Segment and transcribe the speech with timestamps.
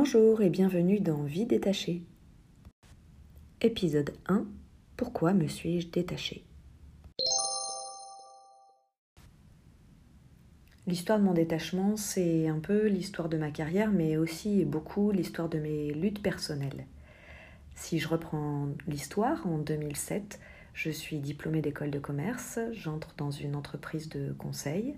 [0.00, 2.04] Bonjour et bienvenue dans Vie détachée.
[3.60, 4.46] Épisode 1
[4.96, 6.44] Pourquoi me suis-je détachée
[10.86, 15.48] L'histoire de mon détachement, c'est un peu l'histoire de ma carrière, mais aussi beaucoup l'histoire
[15.48, 16.86] de mes luttes personnelles.
[17.74, 20.38] Si je reprends l'histoire, en 2007,
[20.74, 24.94] je suis diplômée d'école de commerce, j'entre dans une entreprise de conseil.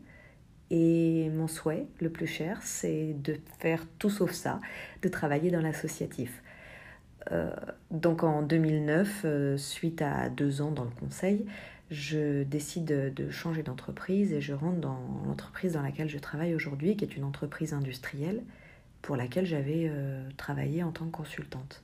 [0.71, 4.61] Et mon souhait le plus cher, c'est de faire tout sauf ça,
[5.03, 6.43] de travailler dans l'associatif.
[7.33, 7.51] Euh,
[7.91, 11.45] donc en 2009, euh, suite à deux ans dans le conseil,
[11.91, 16.97] je décide de changer d'entreprise et je rentre dans l'entreprise dans laquelle je travaille aujourd'hui,
[16.97, 18.43] qui est une entreprise industrielle
[19.03, 21.83] pour laquelle j'avais euh, travaillé en tant que consultante.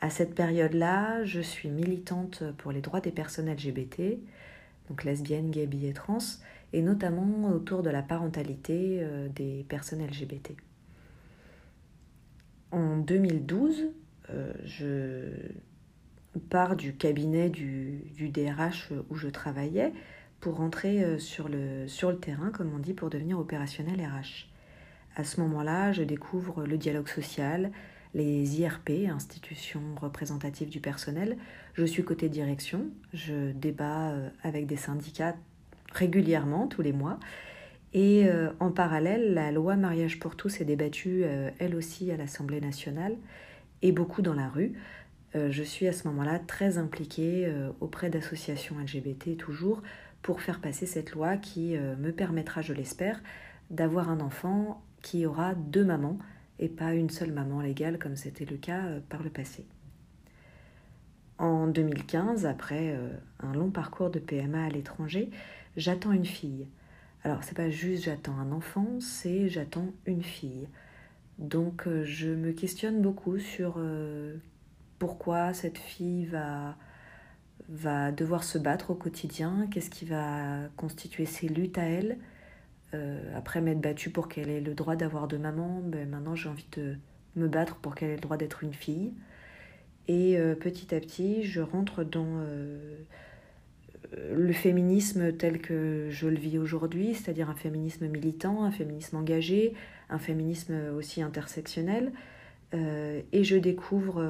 [0.00, 4.18] À cette période-là, je suis militante pour les droits des personnes LGBT,
[4.88, 6.18] donc lesbiennes, gays, et trans,
[6.72, 10.52] et notamment autour de la parentalité euh, des personnes LGBT.
[12.72, 13.86] En 2012,
[14.30, 15.30] euh, je
[16.50, 19.92] pars du cabinet du, DRH où je travaillais
[20.40, 24.48] pour rentrer euh, sur le, sur le terrain, comme on dit, pour devenir opérationnel RH.
[25.16, 27.70] À ce moment-là, je découvre le dialogue social,
[28.16, 31.36] les IRP, institutions représentatives du personnel.
[31.74, 35.36] Je suis côté direction, je débat euh, avec des syndicats
[35.92, 37.20] régulièrement, tous les mois.
[37.92, 42.16] Et euh, en parallèle, la loi mariage pour tous est débattue, euh, elle aussi, à
[42.16, 43.16] l'Assemblée nationale
[43.82, 44.72] et beaucoup dans la rue.
[45.34, 49.82] je suis à ce moment-là très impliquée auprès d'associations LGBT toujours
[50.22, 53.22] pour faire passer cette loi qui me permettra, je l'espère,
[53.68, 56.18] d'avoir un enfant qui aura deux mamans
[56.58, 59.66] et pas une seule maman légale comme c'était le cas euh, par le passé.
[61.38, 65.30] En 2015, après euh, un long parcours de PMA à l'étranger,
[65.76, 66.66] j'attends une fille.
[67.24, 70.68] Alors c'est pas juste j'attends un enfant, c'est j'attends une fille.
[71.38, 73.78] Donc euh, je me questionne beaucoup sur
[74.98, 76.76] pourquoi cette fille va,
[77.68, 82.16] va devoir se battre au quotidien, qu'est-ce qui va constituer ses luttes à elle,
[82.96, 86.48] euh, après m'être battue pour qu'elle ait le droit d'avoir de maman, ben maintenant j'ai
[86.48, 86.96] envie de
[87.36, 89.12] me battre pour qu'elle ait le droit d'être une fille.
[90.08, 92.96] Et euh, petit à petit, je rentre dans euh,
[94.32, 99.74] le féminisme tel que je le vis aujourd'hui, c'est-à-dire un féminisme militant, un féminisme engagé,
[100.08, 102.12] un féminisme aussi intersectionnel.
[102.72, 104.24] et je découvre,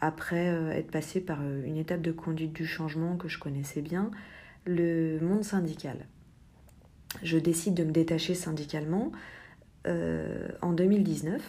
[0.00, 0.46] après
[0.76, 4.10] être passée par une étape de conduite du changement que je connaissais bien,
[4.66, 6.06] le monde syndical
[7.22, 9.12] je décide de me détacher syndicalement
[9.86, 11.42] euh, en 2019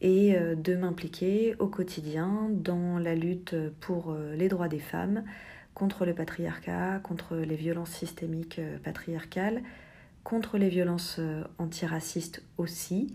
[0.00, 5.24] et euh, de m'impliquer au quotidien dans la lutte pour euh, les droits des femmes,
[5.74, 9.62] contre le patriarcat, contre les violences systémiques patriarcales,
[10.24, 11.20] contre les violences
[11.58, 13.14] antiracistes aussi,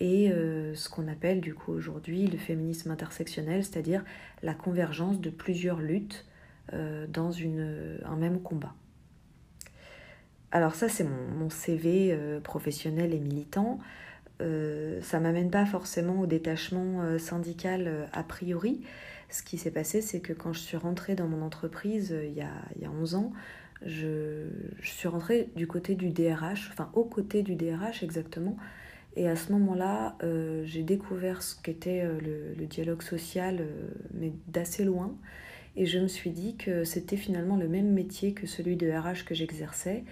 [0.00, 0.32] et
[0.74, 4.04] ce qu'on appelle du coup aujourd'hui le féminisme intersectionnel, c'est-à-dire
[4.42, 6.24] la convergence de plusieurs luttes
[6.72, 8.74] dans un même combat.
[10.50, 13.78] Alors ça, c'est mon, CV euh, professionnel et militant.
[14.40, 18.80] Euh, ça m'amène pas forcément au détachement euh, syndical a priori.
[19.30, 22.40] Ce qui s'est passé, c'est que quand je suis rentrée dans mon entreprise il, y
[22.40, 23.32] a, il y a 11 ans,
[23.84, 24.46] je,
[24.82, 28.56] suis rentrée du côté du DRH, enfin au côté du DRH exactement.
[29.16, 30.16] Et à ce moment-là,
[30.64, 33.66] j'ai découvert ce qu'était le, le, dialogue social,
[34.14, 35.16] mais d'assez loin.
[35.76, 39.24] Et je me suis dit que c'était finalement le même métier que celui de RH
[39.24, 40.04] que j'exerçais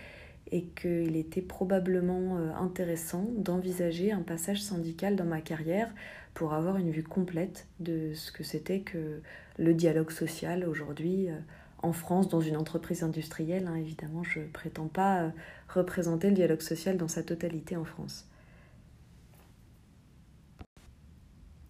[0.53, 5.93] et qu'il était probablement euh, intéressant d'envisager un passage syndical dans ma carrière
[6.35, 9.21] pour avoir une vue complète de ce que c'était que
[9.59, 11.39] le dialogue social aujourd'hui euh,
[11.83, 13.67] en France dans une entreprise industrielle.
[13.67, 13.77] Hein.
[13.77, 15.31] Évidemment, je ne prétends pas euh,
[15.69, 18.29] représenter le dialogue social dans sa totalité en France.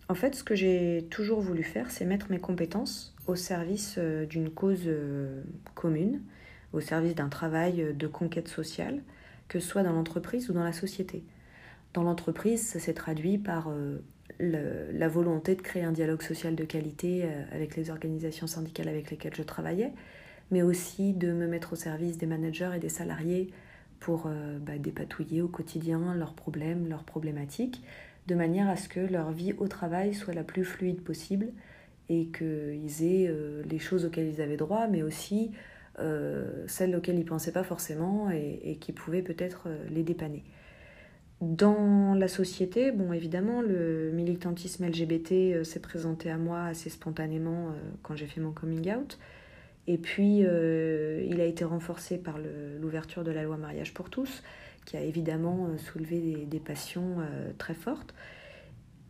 [0.09, 4.51] En fait, ce que j'ai toujours voulu faire, c'est mettre mes compétences au service d'une
[4.51, 4.89] cause
[5.75, 6.21] commune
[6.77, 9.03] au service d'un travail de conquête sociale,
[9.49, 11.25] que ce soit dans l'entreprise ou dans la société.
[11.95, 13.99] Dans l'entreprise, ça s'est traduit par euh,
[14.39, 19.11] la volonté de créer un dialogue social de qualité euh, avec les organisations syndicales avec
[19.11, 19.93] lesquelles je travaillais,
[20.51, 23.51] mais aussi de me mettre au service des managers et des salariés
[23.99, 27.83] pour euh, bah, dépatouiller au quotidien leurs problèmes, leurs problématiques,
[28.27, 31.49] de manière à ce que leur vie au travail soit la plus fluide possible
[32.09, 33.35] et qu'ils aient
[33.65, 35.76] les choses auxquelles ils avaient droit, mais aussi euh,
[36.67, 40.45] celles auxquelles ils ne pensaient pas forcément et, qui pouvaient peut-être euh, les dépanner.
[41.41, 47.73] Dans la société, bon, évidemment, le militantisme LGBT euh, s'est présenté à moi assez spontanément
[48.03, 49.19] quand j'ai fait mon coming out.
[49.87, 52.39] Et puis, il a été renforcé par
[52.81, 54.43] l'ouverture de la loi mariage pour tous,
[54.85, 57.19] qui a évidemment soulevé des passions
[57.57, 58.13] très fortes.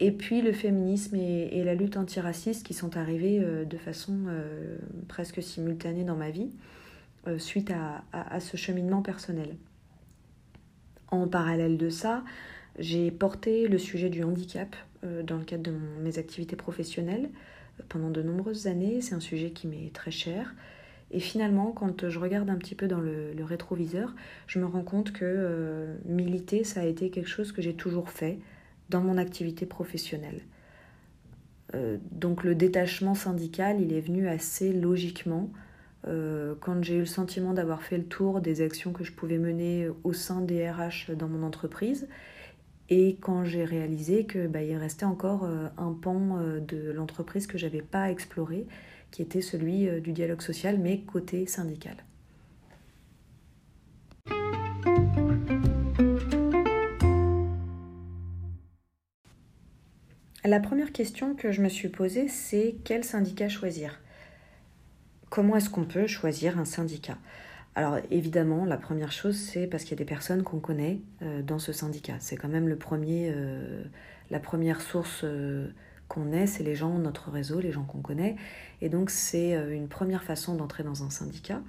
[0.00, 4.26] Et puis le féminisme et, la lutte antiraciste qui sont arrivés de façon
[5.08, 6.50] presque simultanée dans ma vie
[7.38, 9.56] suite à, ce cheminement personnel.
[11.10, 12.24] En parallèle de ça,
[12.78, 17.30] j'ai porté le sujet du handicap dans le cadre de mes activités professionnelles
[17.88, 19.00] pendant de nombreuses années.
[19.00, 20.54] C'est un sujet qui m'est très cher.
[21.10, 24.14] Et finalement, quand je regarde un petit peu dans le, rétroviseur,
[24.46, 28.10] je me rends compte que euh, militer, ça a été quelque chose que j'ai toujours
[28.10, 28.38] fait
[28.88, 30.42] dans mon activité professionnelle.
[31.74, 35.50] Euh, donc le détachement syndical, il est venu assez logiquement
[36.06, 39.38] euh, quand j'ai eu le sentiment d'avoir fait le tour des actions que je pouvais
[39.38, 42.06] mener au sein des RH dans mon entreprise
[42.88, 47.58] et quand j'ai réalisé que bah, il restait encore euh, un pan de l'entreprise que
[47.58, 48.66] j'avais pas exploré,
[49.10, 51.96] qui était celui du dialogue social, mais côté syndical.
[60.46, 64.00] La première question que je me suis posée, c'est quel syndicat choisir?
[65.28, 67.18] Comment est-ce qu'on peut choisir un syndicat?
[67.74, 71.42] Alors évidemment, la première chose, c'est parce qu'il y a des personnes qu'on connaît euh,
[71.42, 72.14] dans ce syndicat.
[72.20, 73.82] C'est quand même euh,
[74.30, 75.66] la première source euh,
[76.06, 78.36] qu'on ait, c'est les gens, notre réseau, les gens qu'on connaît.
[78.82, 81.60] Et donc c'est une première façon d'entrer dans un syndicat.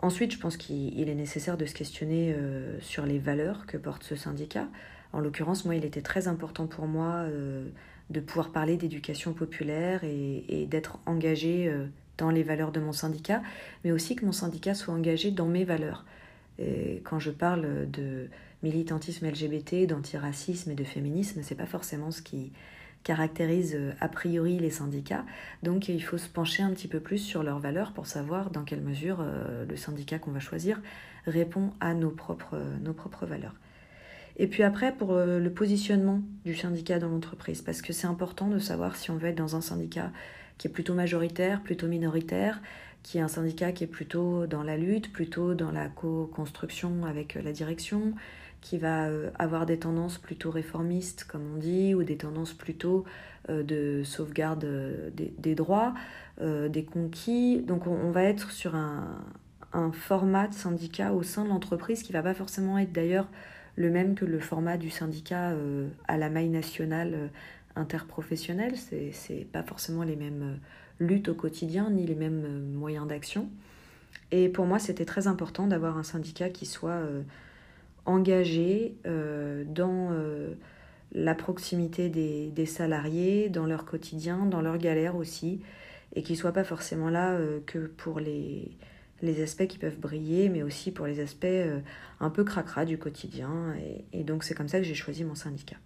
[0.00, 2.36] Ensuite, je pense qu'il est nécessaire de se questionner
[2.80, 4.68] sur les valeurs que porte ce syndicat.
[5.16, 7.24] En l'occurrence, moi, il était très important pour moi
[8.10, 11.74] de pouvoir parler d'éducation populaire et, d'être engagé
[12.18, 13.42] dans les valeurs de mon syndicat,
[13.82, 16.04] mais aussi que mon syndicat soit engagé dans mes valeurs.
[17.04, 18.28] Quand je parle de
[18.62, 22.52] militantisme LGBT, d'antiracisme et de féminisme, c'est pas forcément ce qui
[23.06, 25.24] caractérise euh, a priori les syndicats.
[25.62, 28.64] Donc il faut se pencher un petit peu plus sur leurs valeurs pour savoir dans
[28.64, 30.80] quelle mesure euh, le syndicat qu'on va choisir
[31.24, 32.56] répond à nos propres
[33.26, 33.54] valeurs.
[34.38, 38.48] Et puis après, pour euh, le positionnement du syndicat dans l'entreprise, parce que c'est important
[38.48, 40.12] de savoir si on veut être dans un syndicat
[40.58, 42.60] qui est plutôt majoritaire, plutôt minoritaire,
[43.02, 47.36] qui est un syndicat qui est plutôt dans la lutte, plutôt dans la co-construction avec
[47.36, 48.12] euh, la direction,
[48.60, 53.04] qui va euh, avoir des tendances plutôt réformistes, comme on dit, ou des tendances plutôt
[53.48, 54.66] de sauvegarde
[55.14, 55.94] des, droits,
[56.40, 57.62] des conquis.
[57.62, 59.24] Donc on, va être sur un,
[59.72, 63.28] un, format de syndicat au sein de l'entreprise qui va pas forcément être d'ailleurs
[63.76, 65.52] le même que le format du syndicat
[66.08, 67.30] à la maille nationale
[67.76, 73.06] interprofessionnels, c'est pas forcément les mêmes euh, luttes au quotidien ni les mêmes euh, moyens
[73.06, 73.48] d'action.
[74.32, 77.22] Et pour moi, c'était très important d'avoir un syndicat qui soit euh,
[78.06, 80.10] engagé dans
[81.12, 85.60] la proximité des, salariés, dans leur quotidien, dans leur galère aussi,
[86.14, 87.36] et qui soit pas forcément là
[87.66, 88.70] que pour les,
[89.22, 91.46] les aspects qui peuvent briller, mais aussi pour les aspects
[92.20, 93.74] un peu cracra du quotidien.
[94.12, 95.76] et donc c'est comme ça que j'ai choisi mon syndicat.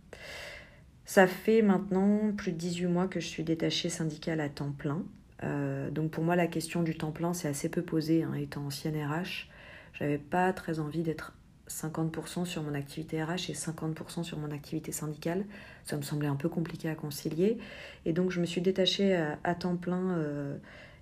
[1.10, 5.02] Ça fait maintenant plus de 18 mois que je suis détachée syndicale à temps plein.
[5.42, 8.22] Euh, donc pour moi, la question du temps plein, c'est assez peu posé.
[8.22, 9.48] Hein, étant ancienne RH,
[9.92, 11.32] j'avais pas très envie d'être
[11.68, 15.46] 50% sur mon activité RH et 50% sur mon activité syndicale.
[15.82, 17.58] Ça me semblait un peu compliqué à concilier.
[18.04, 20.56] Et donc je me suis détachée à, temps plein euh,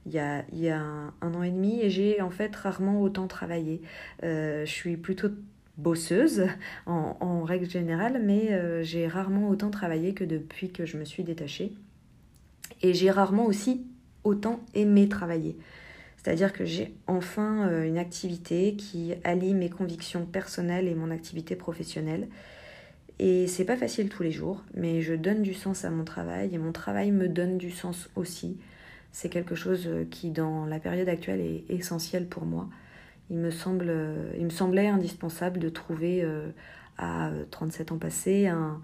[0.09, 3.83] il y a, un, an et demi et j'ai en fait rarement autant travaillé.
[4.25, 5.29] Euh, je suis plutôt
[5.77, 6.47] bosseuse
[6.87, 11.25] en, règle générale, mais euh, j'ai rarement autant travaillé que depuis que je me suis
[11.25, 11.73] détachée.
[12.83, 13.87] Et j'ai rarement aussi
[14.25, 15.57] autant aimé travailler.
[16.17, 21.57] C'est-à-dire que j'ai enfin euh, une activité qui allie mes convictions personnelles et mon activité
[21.57, 22.29] professionnelle.
[23.19, 26.55] Et c'est pas facile tous les jours, mais je donne du sens à mon travail
[26.55, 28.59] et mon travail me donne du sens aussi.
[29.19, 32.69] C'est quelque chose euh, qui, dans la période actuelle, est essentiel pour moi
[33.31, 36.51] il me, me semblait indispensable de trouver euh,
[36.97, 38.81] à 37 ans passés un,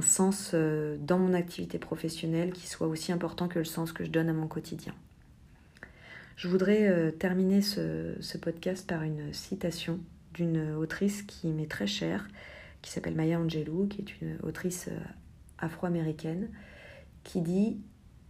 [0.00, 4.10] sens euh, dans mon activité professionnelle qui soit aussi important que le sens que je
[4.10, 4.94] donne à mon quotidien.
[6.36, 9.98] Je voudrais euh, terminer ce, ce, podcast par une citation
[10.34, 12.28] d'une autrice qui m'est très chère,
[12.80, 14.88] qui s'appelle Maya Angelou, qui est une autrice
[15.58, 16.48] afro-américaine,
[17.24, 17.80] qui dit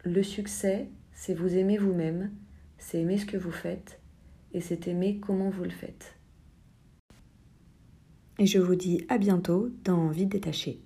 [0.04, 2.32] Le succès, c'est vous aimer vous-même,
[2.78, 4.00] c'est aimer ce que vous faites,
[4.52, 6.16] et c'est aimer comment vous le faites.
[8.38, 10.80] Et je vous dis à bientôt dans Vie détachée.